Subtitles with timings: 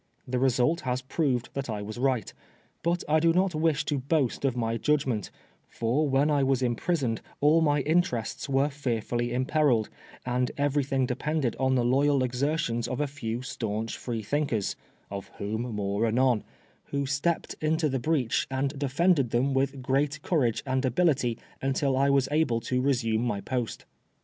[0.27, 2.33] The result has proved that I was right;
[2.81, 5.29] but I do not wish to boastof my judgment,
[5.67, 9.89] for when I was imprisoned all my interests were fearfully imperilled,
[10.25, 14.75] and everything depended on the loyal exertions of a few staunch Free thinkers
[15.11, 16.43] (of whom more anon)
[16.85, 22.09] who stepped into the breach and defended them with great courage and ability until I
[22.09, 23.85] was able to resume my post.